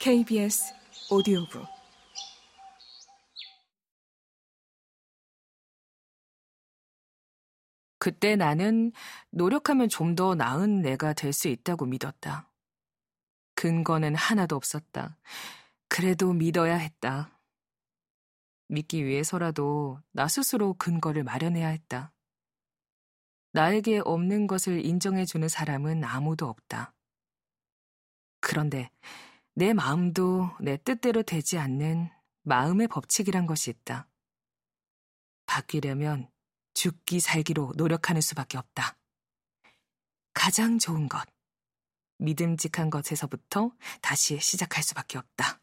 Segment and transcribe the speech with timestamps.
[0.00, 0.74] KBS
[1.10, 1.66] 오디오북
[7.98, 8.92] 그때 나는
[9.30, 12.48] 노력하면 좀 더 나은 내가 될 수 있다고 믿었다.
[13.54, 15.16] 근거는 하나도 없었다.
[15.88, 17.30] 그래도 믿어야 했다.
[18.68, 22.12] 믿기 위해서라도 나 스스로 근거를 마련해야 했다.
[23.52, 26.94] 나에게 없는 것을 인정해주는 사람은 아무도 없다.
[28.40, 28.90] 그런데
[29.58, 32.08] 내 마음도 내 뜻대로 되지 않는
[32.42, 34.06] 마음의 법칙이란 것이 있다.
[35.46, 36.30] 바뀌려면
[36.74, 38.96] 죽기 살기로 노력하는 수밖에 없다.
[40.32, 41.26] 가장 좋은 것,
[42.18, 45.60] 믿음직한 것에서부터 다시 시작할 수밖에 없다.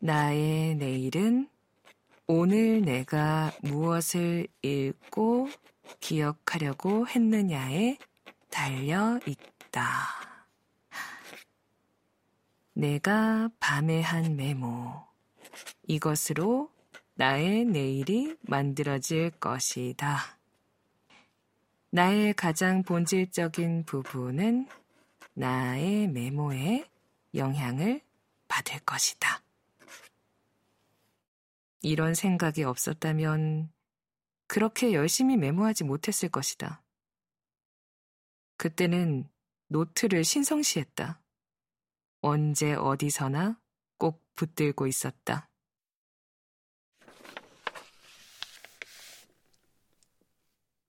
[0.00, 1.48] 나의 내일은
[2.26, 5.48] 오늘 내가 무엇을 읽고
[6.00, 7.98] 기억하려고 했느냐에
[8.50, 9.51] 달려 있다.
[12.74, 15.06] 내가 밤에 한 메모.
[15.86, 16.70] 이것으로
[17.14, 20.38] 나의 내일이 만들어질 것이다.
[21.90, 24.66] 나의 가장 본질적인 부분은
[25.34, 26.88] 나의 메모에
[27.34, 28.00] 영향을
[28.48, 29.42] 받을 것이다.
[31.82, 33.70] 이런 생각이 없었다면
[34.46, 36.82] 그렇게 열심히 메모하지 못했을 것이다.
[38.56, 39.28] 그때는
[39.72, 41.18] 노트를 신성시했다.
[42.20, 43.58] 언제 어디서나
[43.96, 45.48] 꼭 붙들고 있었다.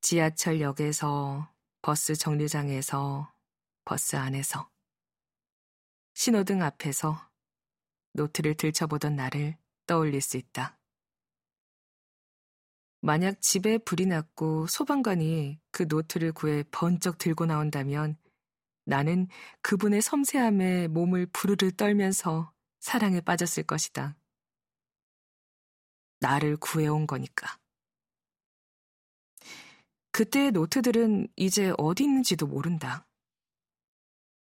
[0.00, 3.34] 지하철역에서, 버스 정류장에서,
[3.84, 4.70] 버스 안에서,
[6.14, 7.28] 신호등 앞에서
[8.12, 9.56] 노트를 들춰보던 나를
[9.86, 10.78] 떠올릴 수 있다.
[13.00, 18.16] 만약 집에 불이 났고 소방관이 그 노트를 구해 번쩍 들고 나온다면
[18.88, 19.28] 나는
[19.60, 24.16] 그분의 섬세함에 몸을 부르르 떨면서 사랑에 빠졌을 것이다.
[26.20, 27.58] 나를 구해온 거니까.
[30.10, 33.06] 그때의 노트들은 이제 어디 있는지도 모른다.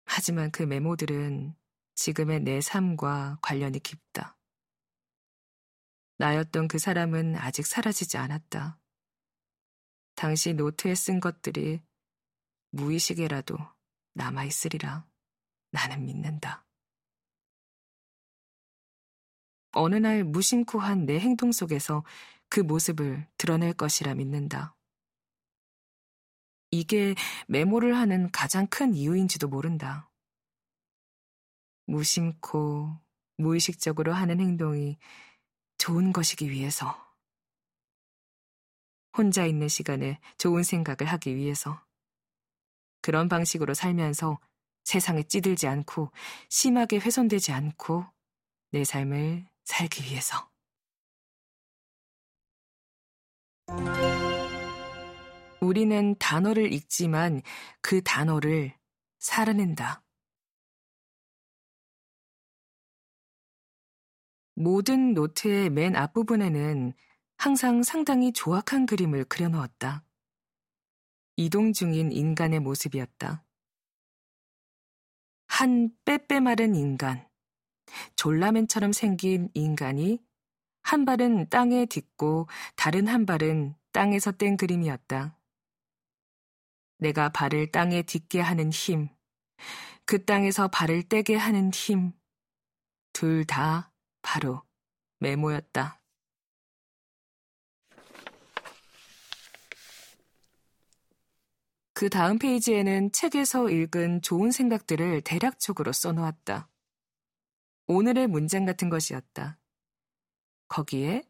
[0.04, 1.56] 하지만 그 메모들은
[1.94, 4.36] 지금의 내 삶과 관련이 깊다.
[6.18, 8.78] 나였던 그 사람은 아직 사라지지 않았다.
[10.14, 11.80] 당시 노트에 쓴 것들이
[12.72, 13.75] 무의식에라도
[14.16, 15.06] 남아있으리라
[15.72, 16.64] 나는 믿는다.
[19.72, 22.02] 어느 날 무심코 한 내 행동 속에서
[22.48, 24.74] 그 모습을 드러낼 것이라 믿는다.
[26.70, 27.14] 이게
[27.46, 30.10] 메모를 하는 가장 큰 이유인지도 모른다.
[31.86, 32.98] 무심코,
[33.36, 34.98] 무의식적으로 하는 행동이
[35.78, 37.06] 좋은 것이기 위해서.
[39.16, 41.85] 혼자 있는 시간에 좋은 생각을 하기 위해서.
[43.06, 44.40] 그런 방식으로 살면서
[44.82, 46.10] 세상에 찌들지 않고
[46.48, 48.04] 심하게 훼손되지 않고
[48.72, 50.50] 내 삶을 살기 위해서.
[55.60, 57.42] 우리는 단어를 읽지만
[57.80, 58.76] 그 단어를
[59.20, 60.02] 살아낸다.
[64.56, 66.92] 모든 노트의 맨 앞부분에는
[67.36, 70.05] 항상 상당히 조악한 그림을 그려놓았다.
[71.36, 73.44] 이동 중인 인간의 모습이었다.
[75.48, 77.28] 한 빼빼 마른 인간,
[78.16, 80.24] 졸라맨처럼 생긴 인간이
[80.82, 85.38] 한 발은 땅에 딛고 다른 한 발은 땅에서 뗀 그림이었다.
[86.98, 89.08] 내가 발을 땅에 딛게 하는 힘,
[90.06, 92.12] 그 땅에서 발을 떼게 하는 힘,
[93.12, 93.92] 둘 다
[94.22, 94.62] 바로
[95.18, 96.00] 메모였다.
[101.96, 106.68] 그 다음 페이지에는 책에서 읽은 좋은 생각들을 대략적으로 써놓았다.
[107.86, 109.56] 오늘의 문장 같은 것이었다.
[110.68, 111.22] 거기에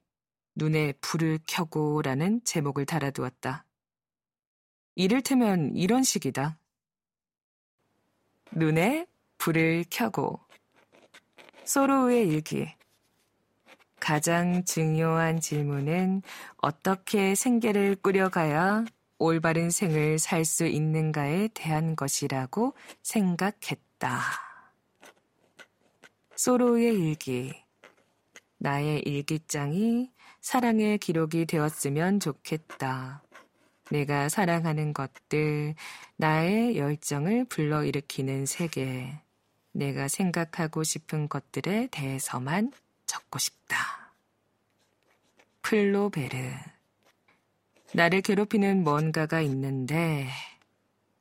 [0.56, 3.64] 눈에 불을 켜고 라는 제목을 달아두었다.
[4.96, 6.58] 이를테면 이런 식이다.
[8.50, 9.06] 눈에
[9.38, 10.40] 불을 켜고
[11.62, 12.66] 소로우의 일기
[14.00, 16.22] 가장 중요한 질문은
[16.56, 18.84] 어떻게 생계를 꾸려가야
[19.18, 24.20] 올바른 생을 살 수 있는가에 대한 것이라고 생각했다.
[26.36, 27.54] 소로의 일기.
[28.58, 30.10] 나의 일기장이
[30.40, 33.22] 사랑의 기록이 되었으면 좋겠다.
[33.90, 35.74] 내가 사랑하는 것들,
[36.16, 39.20] 나의 열정을 불러일으키는 세계,
[39.72, 42.72] 내가 생각하고 싶은 것들에 대해서만
[43.06, 44.12] 적고 싶다.
[45.62, 46.75] 플로베르.
[47.92, 50.28] 나를 괴롭히는 뭔가가 있는데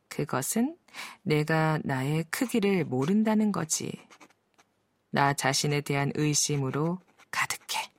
[0.09, 0.77] 그것은
[1.23, 3.91] 내가 나의 크기를 모른다는 거지.
[5.12, 7.00] 나 자신에 대한 의심으로
[7.31, 7.91] 가득해.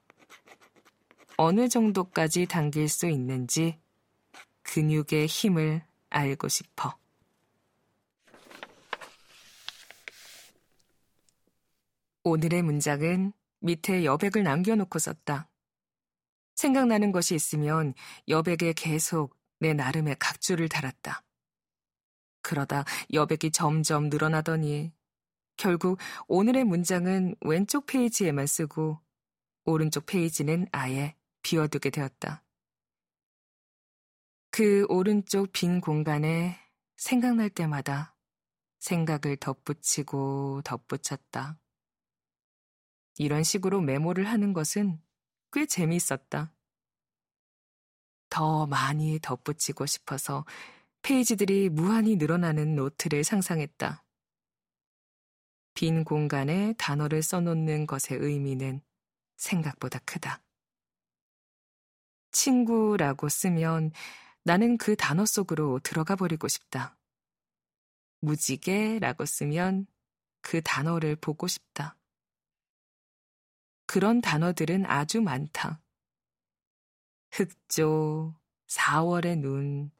[1.36, 3.78] 어느 정도까지 당길 수 있는지
[4.62, 6.96] 근육의 힘을 알고 싶어.
[12.24, 15.48] 오늘의 문장은 밑에 여백을 남겨놓고 썼다.
[16.56, 17.94] 생각나는 것이 있으면
[18.28, 21.22] 여백에 계속 내 나름의 각주를 달았다.
[22.42, 24.92] 그러다 여백이 점점 늘어나더니
[25.56, 25.98] 결국
[26.28, 29.00] 오늘의 문장은 왼쪽 페이지에만 쓰고
[29.64, 32.44] 오른쪽 페이지는 아예 비워두게 되었다.
[34.50, 36.58] 그 오른쪽 빈 공간에
[36.96, 38.16] 생각날 때마다
[38.78, 41.58] 생각을 덧붙이고 덧붙였다.
[43.18, 45.00] 이런 식으로 메모를 하는 것은
[45.52, 46.52] 꽤 재미있었다.
[48.28, 50.44] 더 많이 덧붙이고 싶어서
[51.02, 54.04] 페이지들이 무한히 늘어나는 노트를 상상했다.
[55.74, 58.80] 빈 공간에 단어를 써놓는 것의 의미는
[59.36, 60.42] 생각보다 크다.
[62.32, 63.92] 친구라고 쓰면
[64.42, 66.98] 나는 그 단어 속으로 들어가 버리고 싶다.
[68.20, 69.86] 무지개라고 쓰면
[70.40, 71.96] 그 단어를 보고 싶다.
[73.86, 75.80] 그런 단어들은 아주 많다.
[77.30, 78.34] 흑조,
[78.66, 79.90] 4월의 눈,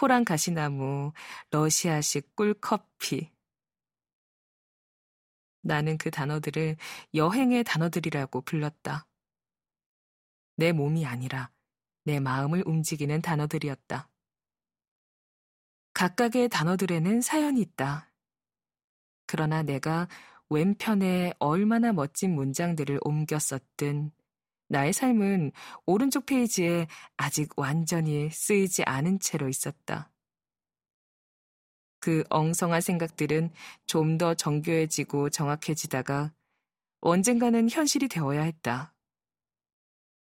[0.00, 1.12] 호랑 가시나무,
[1.50, 3.30] 러시아식 꿀커피.
[5.62, 6.76] 나는 그 단어들을
[7.14, 9.06] 여행의 단어들이라고 불렀다.
[10.56, 11.50] 내 몸이 아니라
[12.04, 14.08] 내 마음을 움직이는 단어들이었다.
[15.92, 18.10] 각각의 단어들에는 사연이 있다.
[19.26, 20.08] 그러나 내가
[20.50, 24.12] 왼편에 얼마나 멋진 문장들을 옮겨 썼든
[24.68, 25.52] 나의 삶은
[25.86, 26.86] 오른쪽 페이지에
[27.16, 30.12] 아직 완전히 쓰이지 않은 채로 있었다.
[32.00, 33.50] 그 엉성한 생각들은
[33.86, 36.32] 좀 더 정교해지고 정확해지다가
[37.00, 38.94] 언젠가는 현실이 되어야 했다.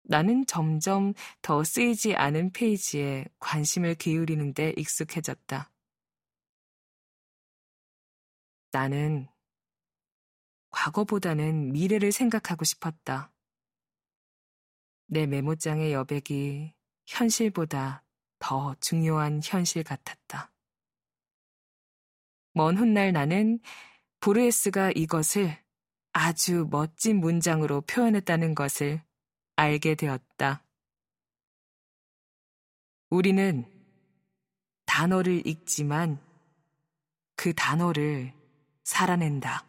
[0.02, 5.70] 나는 점점 더 쓰이지 않은 페이지에 관심을 기울이는데 익숙해졌다.
[8.72, 9.28] 나는
[10.70, 13.32] 과거보다는 미래를 생각하고 싶었다.
[15.06, 16.74] 내 메모장의 여백이
[17.06, 18.04] 현실보다
[18.38, 20.52] 더 중요한 현실 같았다.
[22.52, 23.60] 먼 훗날 나는
[24.20, 25.56] 보르헤스가 이것을
[26.12, 29.00] 아주 멋진 문장으로 표현했다는 것을
[29.56, 30.64] 알게 되었다.
[33.10, 33.64] 우리는
[34.86, 36.20] 단어를 읽지만
[37.36, 38.34] 그 단어를
[38.82, 39.67] 살아낸다.